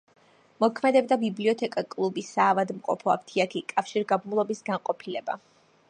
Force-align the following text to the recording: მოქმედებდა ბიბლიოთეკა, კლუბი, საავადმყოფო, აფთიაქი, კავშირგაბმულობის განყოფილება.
მოქმედებდა 0.63 1.17
ბიბლიოთეკა, 1.23 1.83
კლუბი, 1.91 2.23
საავადმყოფო, 2.29 3.13
აფთიაქი, 3.17 3.65
კავშირგაბმულობის 3.75 4.69
განყოფილება. 4.73 5.39